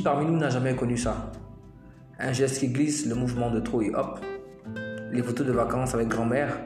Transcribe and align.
parmi 0.00 0.26
nous 0.26 0.36
n'a 0.36 0.50
jamais 0.50 0.74
connu 0.74 0.96
ça? 0.96 1.32
Un 2.18 2.32
geste 2.32 2.60
qui 2.60 2.68
glisse, 2.68 3.06
le 3.06 3.14
mouvement 3.14 3.50
de 3.50 3.60
trop 3.60 3.82
et 3.82 3.94
hop. 3.94 4.20
Les 5.12 5.22
photos 5.22 5.46
de 5.46 5.52
vacances 5.52 5.94
avec 5.94 6.08
grand-mère 6.08 6.58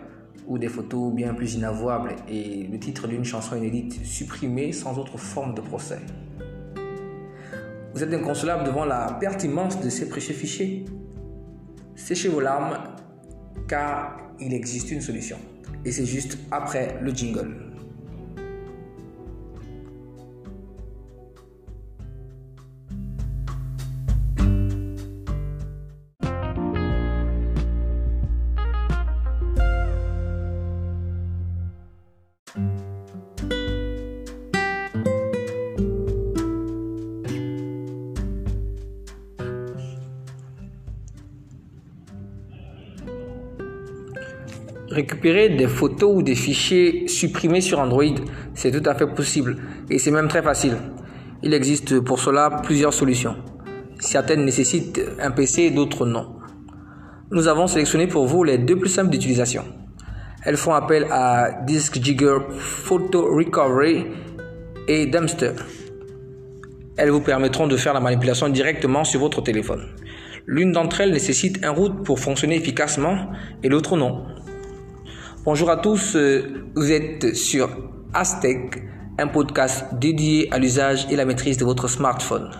ou 0.47 0.59
des 0.59 0.69
photos 0.69 1.13
bien 1.13 1.35
plus 1.35 1.55
inavouables 1.55 2.17
et 2.29 2.67
le 2.71 2.79
titre 2.79 3.07
d'une 3.07 3.25
chanson 3.25 3.57
inédite 3.57 4.05
supprimée 4.05 4.73
sans 4.73 4.99
autre 4.99 5.19
forme 5.19 5.55
de 5.55 5.61
procès. 5.61 5.99
Vous 7.95 8.03
êtes 8.03 8.13
inconsolable 8.15 8.65
devant 8.65 8.85
la 8.85 9.17
pertinence 9.21 9.81
de 9.81 9.91
ces 9.91 10.09
précieux 10.09 10.35
fichiers 10.35 10.85
Séchez 11.95 12.29
vos 12.29 12.41
larmes 12.41 12.79
car 13.69 14.17
il 14.41 14.55
existe 14.55 14.91
une 14.91 15.01
solution. 15.01 15.37
Et 15.85 15.93
c'est 15.93 16.07
juste 16.07 16.39
après 16.51 16.99
le 17.01 17.11
jingle. 17.13 17.70
Récupérer 44.91 45.51
des 45.51 45.69
photos 45.69 46.17
ou 46.17 46.23
des 46.23 46.35
fichiers 46.35 47.07
supprimés 47.07 47.61
sur 47.61 47.79
Android, 47.79 48.03
c'est 48.55 48.73
tout 48.73 48.89
à 48.91 48.95
fait 48.97 49.07
possible 49.07 49.57
et 49.89 50.01
c'est 50.01 50.11
même 50.11 50.27
très 50.27 50.43
facile. 50.43 50.77
Il 51.45 51.55
existe 51.55 52.01
pour 52.01 52.19
cela 52.19 52.61
plusieurs 52.65 52.93
solutions. 52.93 53.37
Certaines 54.01 54.45
nécessitent 54.45 55.01
un 55.21 55.31
PC, 55.31 55.71
d'autres 55.71 56.07
non. 56.07 56.35
Nous 57.31 57.47
avons 57.47 57.69
sélectionné 57.69 58.09
pour 58.09 58.27
vous 58.27 58.43
les 58.43 58.59
deux 58.59 58.77
plus 58.77 58.89
simples 58.89 59.11
d'utilisation. 59.11 59.63
Elles 60.45 60.57
font 60.57 60.75
appel 60.75 61.07
à 61.11 61.63
Disk 61.67 62.03
Jigger 62.03 62.39
Photo 62.59 63.37
Recovery 63.37 64.07
et 64.89 65.07
Dumpster. 65.07 65.53
Elles 66.97 67.11
vous 67.11 67.21
permettront 67.21 67.69
de 67.69 67.77
faire 67.77 67.95
la 67.95 68.01
manipulation 68.01 68.49
directement 68.49 69.05
sur 69.05 69.21
votre 69.21 69.41
téléphone. 69.41 69.87
L'une 70.47 70.73
d'entre 70.73 71.03
elles 71.03 71.13
nécessite 71.13 71.65
un 71.65 71.71
route 71.71 72.05
pour 72.05 72.19
fonctionner 72.19 72.57
efficacement 72.57 73.29
et 73.63 73.69
l'autre 73.69 73.97
non. 73.97 74.25
Bonjour 75.43 75.71
à 75.71 75.79
tous, 75.79 76.17
euh, 76.17 76.67
vous 76.77 76.93
êtes 76.93 77.35
sur 77.35 77.71
Aztec, 78.13 78.83
un 79.19 79.27
podcast 79.27 79.87
dédié 79.95 80.53
à 80.53 80.59
l'usage 80.59 81.07
et 81.11 81.17
la 81.17 81.25
maîtrise 81.25 81.57
de 81.57 81.65
votre 81.65 81.89
smartphone. 81.89 82.51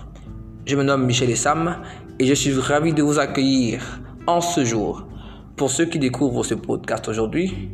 Je 0.65 0.77
me 0.77 0.83
nomme 0.83 1.05
Michel 1.05 1.29
Essam 1.29 1.83
et 2.19 2.25
je 2.25 2.33
suis 2.33 2.55
ravi 2.55 2.95
de 2.95 3.03
vous 3.03 3.19
accueillir 3.19 4.01
en 4.27 4.41
ce 4.41 4.65
jour. 4.65 5.07
Pour 5.57 5.71
ceux 5.71 5.85
qui 5.85 5.99
découvrent 5.99 6.43
ce 6.43 6.55
podcast 6.55 7.07
aujourd'hui, 7.07 7.69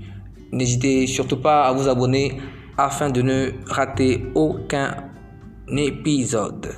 n'hésitez 0.51 1.07
surtout 1.07 1.41
pas 1.41 1.69
à 1.69 1.73
vous 1.73 1.87
abonner 1.89 2.41
afin 2.77 3.09
de 3.09 3.23
ne 3.23 3.51
rater 3.69 4.27
aucun 4.35 4.93
épisode. 5.69 6.75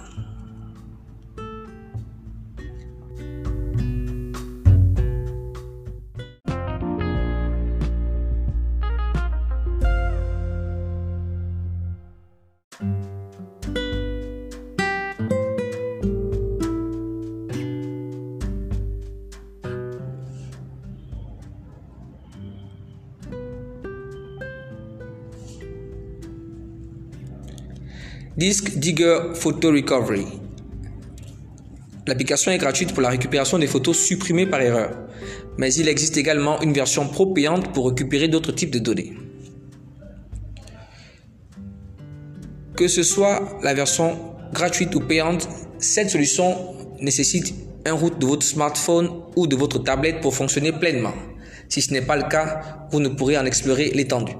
Disk 28.38 28.78
Digger 28.78 29.34
Photo 29.34 29.72
Recovery. 29.72 30.24
L'application 32.06 32.52
est 32.52 32.58
gratuite 32.58 32.92
pour 32.92 33.02
la 33.02 33.08
récupération 33.08 33.58
des 33.58 33.66
photos 33.66 33.98
supprimées 33.98 34.46
par 34.46 34.60
erreur, 34.60 34.96
mais 35.56 35.74
il 35.74 35.88
existe 35.88 36.16
également 36.16 36.62
une 36.62 36.72
version 36.72 37.08
pro 37.08 37.34
payante 37.34 37.72
pour 37.72 37.88
récupérer 37.88 38.28
d'autres 38.28 38.52
types 38.52 38.70
de 38.70 38.78
données. 38.78 39.12
Que 42.76 42.86
ce 42.86 43.02
soit 43.02 43.58
la 43.64 43.74
version 43.74 44.16
gratuite 44.52 44.94
ou 44.94 45.00
payante, 45.00 45.48
cette 45.80 46.10
solution 46.10 46.76
nécessite 47.00 47.52
un 47.86 47.94
route 47.94 48.20
de 48.20 48.26
votre 48.26 48.46
smartphone 48.46 49.10
ou 49.34 49.48
de 49.48 49.56
votre 49.56 49.80
tablette 49.80 50.20
pour 50.20 50.36
fonctionner 50.36 50.70
pleinement. 50.70 51.14
Si 51.68 51.82
ce 51.82 51.92
n'est 51.92 52.02
pas 52.02 52.14
le 52.14 52.28
cas, 52.28 52.86
vous 52.92 53.00
ne 53.00 53.08
pourrez 53.08 53.36
en 53.36 53.46
explorer 53.46 53.90
l'étendue. 53.90 54.36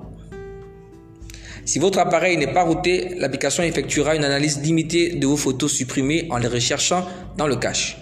Si 1.69 1.79
votre 1.79 1.99
appareil 1.99 2.39
n'est 2.39 2.55
pas 2.55 2.63
routé, 2.63 3.11
l'application 3.19 3.63
effectuera 3.63 4.17
une 4.17 4.25
analyse 4.25 4.59
limitée 4.63 5.17
de 5.17 5.27
vos 5.27 5.37
photos 5.37 5.71
supprimées 5.71 6.27
en 6.31 6.39
les 6.39 6.49
recherchant 6.49 7.07
dans 7.37 7.47
le 7.47 7.57
cache. 7.57 7.99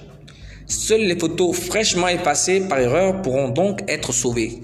Seules 0.69 1.01
les 1.01 1.19
photos 1.19 1.57
fraîchement 1.57 2.07
effacées 2.07 2.61
par 2.61 2.79
erreur 2.79 3.23
pourront 3.23 3.49
donc 3.49 3.83
être 3.89 4.13
sauvées, 4.13 4.61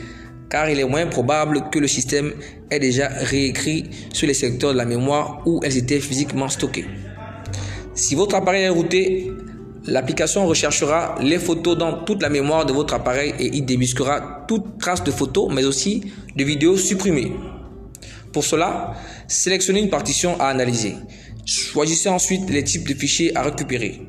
car 0.48 0.70
il 0.70 0.78
est 0.78 0.84
moins 0.84 1.06
probable 1.06 1.68
que 1.72 1.80
le 1.80 1.88
système 1.88 2.32
ait 2.70 2.78
déjà 2.78 3.08
réécrit 3.08 3.90
sur 4.12 4.28
les 4.28 4.34
secteurs 4.34 4.72
de 4.72 4.78
la 4.78 4.84
mémoire 4.84 5.42
où 5.46 5.60
elles 5.64 5.76
étaient 5.76 5.98
physiquement 5.98 6.48
stockées. 6.48 6.86
Si 7.94 8.14
votre 8.14 8.36
appareil 8.36 8.62
est 8.62 8.68
routé, 8.68 9.32
l'application 9.84 10.46
recherchera 10.46 11.16
les 11.20 11.40
photos 11.40 11.76
dans 11.76 12.04
toute 12.04 12.22
la 12.22 12.28
mémoire 12.28 12.66
de 12.66 12.72
votre 12.72 12.94
appareil 12.94 13.34
et 13.40 13.46
y 13.46 13.62
débusquera 13.62 14.44
toute 14.46 14.78
trace 14.78 15.02
de 15.02 15.10
photos, 15.10 15.52
mais 15.52 15.64
aussi 15.64 16.04
de 16.36 16.44
vidéos 16.44 16.76
supprimées. 16.76 17.32
Pour 18.32 18.44
cela, 18.44 18.94
sélectionnez 19.28 19.80
une 19.80 19.90
partition 19.90 20.40
à 20.40 20.46
analyser. 20.46 20.96
Choisissez 21.44 22.08
ensuite 22.08 22.48
les 22.48 22.64
types 22.64 22.88
de 22.88 22.94
fichiers 22.94 23.36
à 23.36 23.42
récupérer. 23.42 24.00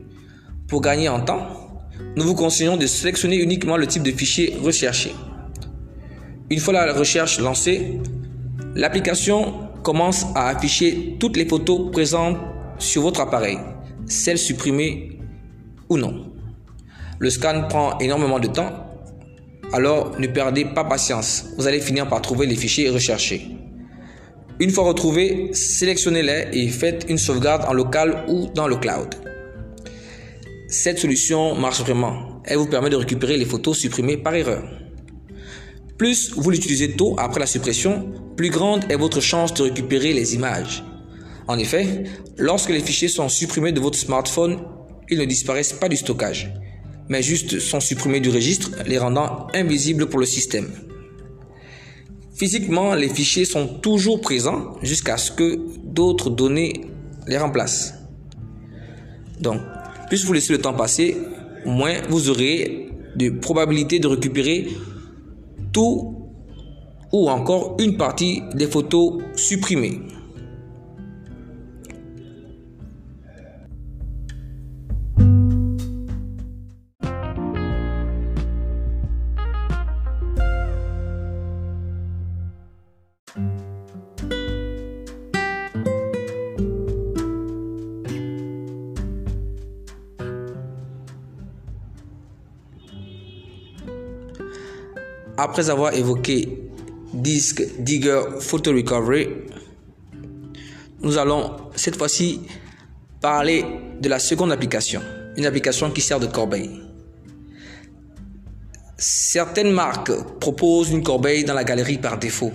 Pour 0.68 0.82
gagner 0.82 1.10
en 1.10 1.20
temps, 1.20 1.48
nous 2.16 2.24
vous 2.24 2.36
conseillons 2.36 2.78
de 2.78 2.86
sélectionner 2.86 3.38
uniquement 3.38 3.76
le 3.76 3.86
type 3.86 4.04
de 4.04 4.12
fichier 4.12 4.56
recherché. 4.62 5.12
Une 6.50 6.60
fois 6.60 6.74
la 6.74 6.94
recherche 6.94 7.40
lancée, 7.40 8.00
l'application 8.76 9.70
commence 9.84 10.26
à 10.36 10.50
afficher 10.50 11.18
toutes 11.20 11.36
les 11.36 11.48
photos 11.48 11.92
présentes 11.92 12.38
sur 12.78 13.02
votre 13.02 13.22
appareil, 13.22 13.58
celles 14.06 14.38
supprimées 14.38 15.20
ou 15.90 15.98
non. 15.98 16.32
Le 17.20 17.30
scan 17.30 17.68
prend 17.68 17.98
énormément 18.00 18.40
de 18.40 18.48
temps, 18.48 18.88
alors 19.74 20.20
ne 20.20 20.28
perdez 20.28 20.66
pas 20.66 20.86
patience, 20.86 21.46
vous 21.58 21.68
allez 21.68 21.82
finir 21.82 22.08
par 22.08 22.22
trouver 22.22 22.46
les 22.46 22.56
fichiers 22.56 22.90
recherchés. 22.90 23.48
Une 24.64 24.72
fois 24.72 24.86
retrouvés, 24.86 25.50
sélectionnez-les 25.52 26.48
et 26.54 26.70
faites 26.70 27.08
une 27.10 27.18
sauvegarde 27.18 27.66
en 27.68 27.74
local 27.74 28.24
ou 28.30 28.48
dans 28.56 28.70
le 28.70 28.78
cloud. 28.78 29.14
Cette 30.70 31.00
solution 31.00 31.54
marche 31.54 31.82
vraiment. 31.82 32.42
Elle 32.46 32.60
vous 32.60 32.68
permet 32.68 32.90
de 32.90 32.96
récupérer 32.96 33.36
les 33.36 33.44
photos 33.44 33.78
supprimées 33.78 34.16
par 34.16 34.34
erreur. 34.36 34.64
Plus 35.98 36.32
vous 36.38 36.50
l'utilisez 36.50 36.94
tôt 36.94 37.14
après 37.20 37.42
la 37.42 37.46
suppression, 37.46 38.10
plus 38.38 38.52
grande 38.52 38.90
est 38.90 38.96
votre 38.96 39.20
chance 39.20 39.54
de 39.54 39.64
récupérer 39.64 40.14
les 40.14 40.34
images. 40.34 40.82
En 41.50 41.60
effet, 41.60 42.06
lorsque 42.38 42.70
les 42.70 42.80
fichiers 42.80 43.10
sont 43.10 43.28
supprimés 43.28 43.74
de 43.74 43.82
votre 43.82 43.98
smartphone, 43.98 44.62
ils 45.10 45.20
ne 45.20 45.26
disparaissent 45.26 45.74
pas 45.74 45.90
du 45.90 45.98
stockage, 45.98 46.54
mais 47.10 47.22
juste 47.22 47.60
sont 47.60 47.82
supprimés 47.82 48.22
du 48.22 48.30
registre, 48.30 48.72
les 48.86 48.98
rendant 48.98 49.48
invisibles 49.54 50.08
pour 50.08 50.22
le 50.22 50.26
système. 50.26 50.72
Physiquement, 52.34 52.96
les 52.96 53.10
fichiers 53.10 53.46
sont 53.46 53.68
toujours 53.68 54.20
présents 54.20 54.76
jusqu'à 54.82 55.18
ce 55.18 55.32
que 55.32 55.60
d'autres 55.84 56.30
données 56.30 56.86
les 57.28 57.38
remplacent. 57.38 57.94
Donc, 59.40 59.62
plus 60.08 60.26
vous 60.26 60.34
laissez 60.34 60.54
le 60.54 60.60
temps 60.60 60.74
passer, 60.74 61.18
moins 61.66 61.96
vous 62.10 62.30
aurez 62.30 62.90
de 63.16 63.30
probabilité 63.30 64.00
de 64.00 64.08
récupérer 64.08 64.68
tout 65.72 66.16
ou 67.12 67.30
encore 67.30 67.78
une 67.80 67.98
partie 67.98 68.42
des 68.56 68.68
photos 68.68 69.22
supprimées. 69.36 70.00
Après 95.44 95.70
avoir 95.70 95.94
évoqué 95.94 96.58
Disk 97.14 97.62
Digger 97.80 98.22
Photo 98.40 98.72
Recovery, 98.72 99.28
nous 101.02 101.18
allons 101.18 101.58
cette 101.76 101.98
fois-ci 101.98 102.40
parler 103.20 103.66
de 104.00 104.08
la 104.08 104.20
seconde 104.20 104.54
application, 104.54 105.02
une 105.36 105.46
application 105.46 105.92
qui 105.92 106.00
sert 106.00 106.22
de 106.22 106.28
corbeille. 106.28 106.72
Certaines 108.98 109.72
marques 109.72 110.14
proposent 110.40 110.92
une 110.92 111.04
corbeille 111.04 111.44
dans 111.44 111.56
la 111.56 111.66
galerie 111.66 111.98
par 111.98 112.18
défaut, 112.18 112.54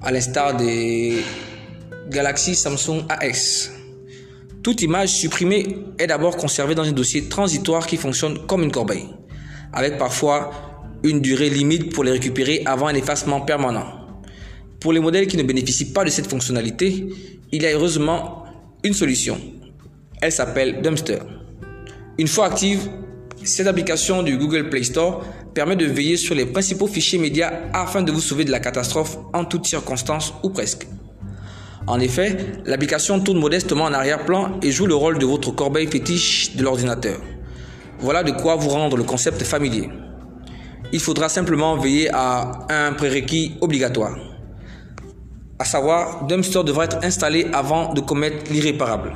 à 0.00 0.10
l'instar 0.10 0.56
des 0.56 1.22
Galaxy 2.08 2.54
Samsung 2.54 3.04
AS. 3.10 3.72
Toute 4.62 4.80
image 4.80 5.10
supprimée 5.10 5.84
est 5.98 6.06
d'abord 6.06 6.38
conservée 6.38 6.74
dans 6.74 6.84
un 6.84 6.92
dossier 6.92 7.28
transitoire 7.28 7.86
qui 7.86 7.98
fonctionne 7.98 8.46
comme 8.46 8.62
une 8.62 8.72
corbeille, 8.72 9.10
avec 9.74 9.98
parfois 9.98 10.65
une 11.06 11.20
durée 11.20 11.50
limite 11.50 11.92
pour 11.92 12.04
les 12.04 12.10
récupérer 12.10 12.62
avant 12.66 12.88
un 12.88 12.94
effacement 12.94 13.40
permanent. 13.40 13.86
Pour 14.80 14.92
les 14.92 15.00
modèles 15.00 15.26
qui 15.26 15.36
ne 15.36 15.42
bénéficient 15.42 15.92
pas 15.92 16.04
de 16.04 16.10
cette 16.10 16.28
fonctionnalité, 16.28 17.08
il 17.52 17.62
y 17.62 17.66
a 17.66 17.72
heureusement 17.72 18.44
une 18.84 18.92
solution. 18.92 19.40
Elle 20.20 20.32
s'appelle 20.32 20.82
Dumpster. 20.82 21.18
Une 22.18 22.28
fois 22.28 22.46
active, 22.46 22.88
cette 23.44 23.66
application 23.66 24.22
du 24.22 24.36
Google 24.36 24.68
Play 24.68 24.82
Store 24.82 25.24
permet 25.54 25.76
de 25.76 25.86
veiller 25.86 26.16
sur 26.16 26.34
les 26.34 26.46
principaux 26.46 26.86
fichiers 26.86 27.18
médias 27.18 27.52
afin 27.72 28.02
de 28.02 28.12
vous 28.12 28.20
sauver 28.20 28.44
de 28.44 28.50
la 28.50 28.60
catastrophe 28.60 29.18
en 29.32 29.44
toutes 29.44 29.66
circonstances 29.66 30.34
ou 30.42 30.50
presque. 30.50 30.86
En 31.86 32.00
effet, 32.00 32.36
l'application 32.64 33.20
tourne 33.20 33.38
modestement 33.38 33.84
en 33.84 33.92
arrière-plan 33.92 34.58
et 34.62 34.72
joue 34.72 34.86
le 34.86 34.94
rôle 34.94 35.18
de 35.18 35.26
votre 35.26 35.52
corbeille 35.52 35.86
fétiche 35.86 36.56
de 36.56 36.64
l'ordinateur. 36.64 37.20
Voilà 38.00 38.22
de 38.22 38.32
quoi 38.32 38.56
vous 38.56 38.68
rendre 38.68 38.96
le 38.96 39.04
concept 39.04 39.42
familier. 39.44 39.88
Il 40.96 41.02
faudra 41.02 41.28
simplement 41.28 41.76
veiller 41.76 42.08
à 42.10 42.66
un 42.70 42.94
prérequis 42.94 43.58
obligatoire. 43.60 44.16
À 45.58 45.66
savoir, 45.66 46.24
Dumpster 46.24 46.64
devra 46.64 46.86
être 46.86 47.04
installé 47.04 47.48
avant 47.52 47.92
de 47.92 48.00
commettre 48.00 48.50
l'irréparable. 48.50 49.12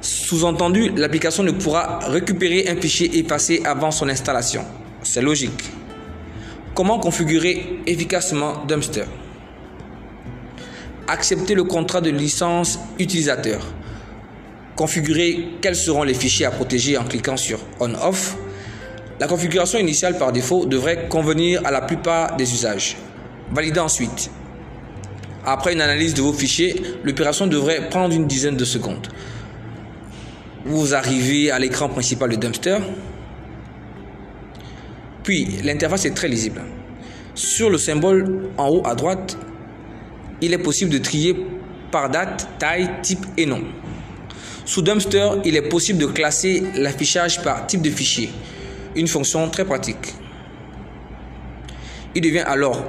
Sous-entendu, 0.00 0.88
l'application 0.96 1.42
ne 1.42 1.50
pourra 1.50 1.98
récupérer 2.08 2.70
un 2.70 2.76
fichier 2.80 3.18
effacé 3.18 3.60
avant 3.66 3.90
son 3.90 4.08
installation. 4.08 4.64
C'est 5.02 5.20
logique. 5.20 5.62
Comment 6.74 6.98
configurer 6.98 7.80
efficacement 7.86 8.64
Dumpster? 8.66 9.04
Accepter 11.06 11.54
le 11.54 11.64
contrat 11.64 12.00
de 12.00 12.08
licence 12.08 12.78
utilisateur. 12.98 13.60
Configurer 14.74 15.48
quels 15.60 15.76
seront 15.76 16.04
les 16.04 16.14
fichiers 16.14 16.46
à 16.46 16.50
protéger 16.50 16.96
en 16.96 17.04
cliquant 17.04 17.36
sur 17.36 17.58
On-Off. 17.78 18.38
La 19.20 19.26
configuration 19.26 19.78
initiale 19.78 20.16
par 20.16 20.32
défaut 20.32 20.64
devrait 20.64 21.06
convenir 21.08 21.60
à 21.66 21.70
la 21.70 21.82
plupart 21.82 22.36
des 22.36 22.54
usages. 22.54 22.96
Valider 23.52 23.78
ensuite. 23.78 24.30
Après 25.44 25.74
une 25.74 25.82
analyse 25.82 26.14
de 26.14 26.22
vos 26.22 26.32
fichiers, 26.32 26.74
l'opération 27.04 27.46
devrait 27.46 27.90
prendre 27.90 28.14
une 28.14 28.26
dizaine 28.26 28.56
de 28.56 28.64
secondes. 28.64 29.08
Vous 30.64 30.94
arrivez 30.94 31.50
à 31.50 31.58
l'écran 31.58 31.90
principal 31.90 32.30
de 32.30 32.36
Dumpster. 32.36 32.78
Puis, 35.22 35.48
l'interface 35.64 36.06
est 36.06 36.14
très 36.14 36.28
lisible. 36.28 36.62
Sur 37.34 37.68
le 37.68 37.76
symbole 37.76 38.48
en 38.56 38.70
haut 38.70 38.82
à 38.86 38.94
droite, 38.94 39.36
il 40.40 40.54
est 40.54 40.58
possible 40.58 40.90
de 40.90 40.98
trier 40.98 41.36
par 41.90 42.08
date, 42.08 42.48
taille, 42.58 42.88
type 43.02 43.26
et 43.36 43.44
nom. 43.44 43.64
Sous 44.64 44.80
Dumpster, 44.80 45.32
il 45.44 45.56
est 45.56 45.68
possible 45.68 45.98
de 45.98 46.06
classer 46.06 46.62
l'affichage 46.74 47.42
par 47.42 47.66
type 47.66 47.82
de 47.82 47.90
fichier, 47.90 48.30
une 48.96 49.08
fonction 49.08 49.48
très 49.48 49.64
pratique. 49.64 50.14
Il 52.14 52.22
devient 52.22 52.44
alors 52.46 52.84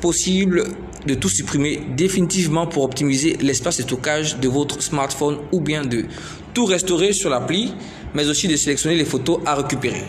possible 0.00 0.64
de 1.06 1.14
tout 1.14 1.28
supprimer 1.28 1.80
définitivement 1.96 2.66
pour 2.66 2.84
optimiser 2.84 3.36
l'espace 3.40 3.78
de 3.78 3.82
stockage 3.82 4.38
de 4.38 4.48
votre 4.48 4.82
smartphone 4.82 5.38
ou 5.52 5.60
bien 5.60 5.84
de 5.84 6.06
tout 6.54 6.64
restaurer 6.64 7.12
sur 7.12 7.30
l'appli, 7.30 7.74
mais 8.14 8.28
aussi 8.28 8.48
de 8.48 8.56
sélectionner 8.56 8.96
les 8.96 9.04
photos 9.04 9.40
à 9.46 9.54
récupérer. 9.54 10.04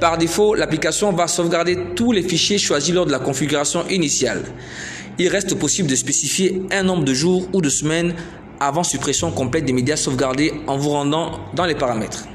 Par 0.00 0.18
défaut, 0.18 0.54
l'application 0.54 1.12
va 1.12 1.28
sauvegarder 1.28 1.78
tous 1.94 2.12
les 2.12 2.22
fichiers 2.22 2.58
choisis 2.58 2.94
lors 2.94 3.06
de 3.06 3.12
la 3.12 3.20
configuration 3.20 3.86
initiale 3.88 4.42
il 5.18 5.28
reste 5.28 5.54
possible 5.54 5.88
de 5.88 5.94
spécifier 5.94 6.62
un 6.70 6.82
nombre 6.82 7.04
de 7.04 7.14
jours 7.14 7.48
ou 7.52 7.60
de 7.60 7.68
semaines 7.68 8.14
avant 8.60 8.82
suppression 8.82 9.30
complète 9.30 9.64
des 9.64 9.72
médias 9.72 9.96
sauvegardés 9.96 10.52
en 10.66 10.76
vous 10.76 10.90
rendant 10.90 11.40
dans 11.54 11.66
les 11.66 11.74
paramètres. 11.74 12.26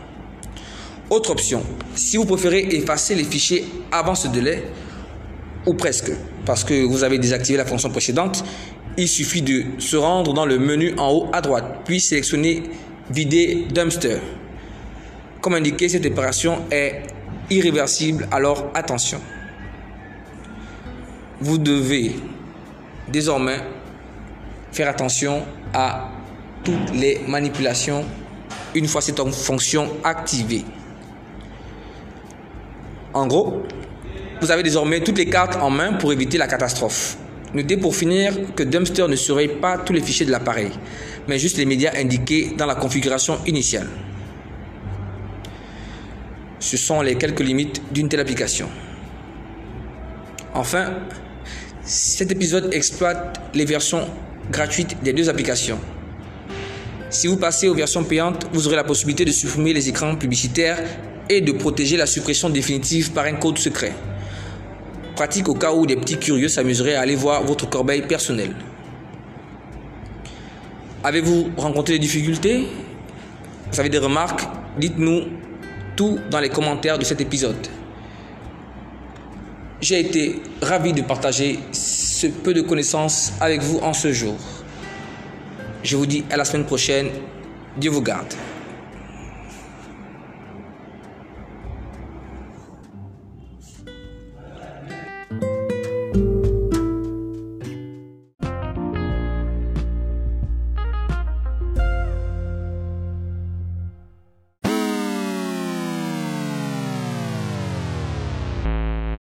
Autre 1.10 1.32
option, 1.32 1.64
si 1.96 2.18
vous 2.18 2.26
préférez 2.26 2.68
effacer 2.72 3.16
les 3.16 3.24
fichiers 3.24 3.66
avant 3.92 4.14
ce 4.14 4.28
délai, 4.28 4.64
ou 5.66 5.74
presque, 5.74 6.12
parce 6.46 6.64
que 6.64 6.86
vous 6.86 7.04
avez 7.04 7.18
désactivé 7.18 7.58
la 7.58 7.66
fonction 7.66 7.90
précédente, 7.90 8.44
il 8.98 9.08
suffit 9.08 9.42
de 9.42 9.64
se 9.80 9.98
rendre 9.98 10.34
dans 10.34 10.46
le 10.46 10.60
menu 10.60 10.94
en 10.98 11.12
haut 11.12 11.28
à 11.34 11.42
droite, 11.42 11.82
puis 11.86 12.00
sélectionner 12.00 12.64
Vider 13.10 13.66
Dumpster. 13.74 14.18
Comme 15.42 15.56
indiqué, 15.56 15.90
cette 15.90 16.06
opération 16.06 16.60
est 16.70 17.04
irréversible, 17.50 18.28
alors 18.32 18.70
attention. 18.76 19.20
Vous 21.42 21.58
devez 21.58 22.16
désormais 23.08 23.60
faire 24.72 24.90
attention 24.90 25.44
à 25.74 26.12
toutes 26.64 26.94
les 26.94 27.22
manipulations 27.28 28.06
une 28.76 28.88
fois 28.88 29.02
cette 29.02 29.22
fonction 29.32 29.90
activée. 30.04 30.64
En 33.14 33.26
gros, 33.28 33.64
vous 34.42 34.52
avez 34.52 34.64
désormais 34.64 35.02
toutes 35.02 35.18
les 35.18 35.26
cartes 35.26 35.58
en 35.62 35.70
main 35.70 35.94
pour 35.94 36.14
éviter 36.14 36.38
la 36.38 36.48
catastrophe. 36.48 37.18
Notez 37.54 37.78
pour 37.78 37.96
finir 37.96 38.54
que 38.56 38.64
Dumpster 38.64 39.08
ne 39.08 39.16
surveille 39.16 39.60
pas 39.60 39.80
tous 39.80 39.94
les 39.94 40.02
fichiers 40.02 40.26
de 40.26 40.32
l'appareil, 40.32 40.70
mais 41.28 41.40
juste 41.40 41.58
les 41.58 41.66
médias 41.66 41.92
indiqués 41.96 42.54
dans 42.56 42.68
la 42.68 42.76
configuration 42.76 43.40
initiale. 43.48 43.88
Ce 46.60 46.78
sont 46.78 47.02
les 47.02 47.16
quelques 47.16 47.40
limites 47.40 47.82
d'une 47.92 48.08
telle 48.08 48.20
application. 48.20 48.70
Enfin, 50.54 50.94
cet 51.84 52.32
épisode 52.32 52.72
exploite 52.74 53.42
les 53.56 53.66
versions 53.66 54.08
gratuites 54.52 55.02
des 55.02 55.14
deux 55.14 55.30
applications. 55.30 55.80
Si 57.10 57.26
vous 57.26 57.38
passez 57.38 57.68
aux 57.68 57.74
versions 57.74 58.04
payantes, 58.04 58.48
vous 58.54 58.68
aurez 58.68 58.76
la 58.76 58.84
possibilité 58.84 59.26
de 59.26 59.32
supprimer 59.32 59.74
les 59.74 59.90
écrans 59.90 60.16
publicitaires 60.16 60.78
et 61.30 61.42
de 61.42 61.52
protéger 61.52 61.96
la 61.96 62.08
suppression 62.08 62.50
définitive 62.50 63.12
par 63.12 63.26
un 63.26 63.34
code 63.34 63.58
secret. 63.58 63.94
Pratique 65.16 65.48
au 65.48 65.54
cas 65.54 65.74
où 65.74 65.86
des 65.86 65.96
petits 65.96 66.18
curieux 66.18 66.48
s'amuseraient 66.48 66.96
à 66.96 67.02
aller 67.02 67.16
voir 67.16 67.44
votre 67.44 67.70
corbeille 67.70 68.02
personnelle. 68.02 68.56
Avez-vous 71.04 71.52
rencontré 71.56 71.94
des 71.94 72.00
difficultés? 72.00 72.68
Vous 73.72 73.80
avez 73.80 73.90
des 73.90 74.00
remarques? 74.00 74.42
Dites-nous 74.78 75.28
tout 75.96 76.20
dans 76.32 76.40
les 76.40 76.50
commentaires 76.50 76.98
de 76.98 77.06
cet 77.06 77.22
épisode. 77.22 77.68
J'ai 79.82 80.00
été 80.00 80.42
ravi 80.62 80.92
de 80.94 81.02
partager 81.02 81.60
ce 81.72 82.28
peu 82.28 82.54
de 82.54 82.62
connaissances 82.62 83.34
avec 83.40 83.62
vous 83.62 83.80
en 83.80 83.94
ce 83.94 84.12
jour. 84.12 84.38
Je 85.84 85.96
vous 85.96 86.06
dis 86.06 86.26
à 86.30 86.38
la 86.38 86.44
semaine 86.44 86.66
prochaine. 86.66 87.10
Dieu 87.78 87.92
vous 87.92 88.02
garde. 88.02 88.34